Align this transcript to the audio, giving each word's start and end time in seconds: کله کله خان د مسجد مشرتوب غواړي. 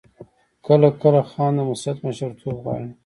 کله 0.65 0.89
کله 1.01 1.21
خان 1.31 1.51
د 1.57 1.59
مسجد 1.69 1.97
مشرتوب 2.05 2.55
غواړي. 2.63 2.89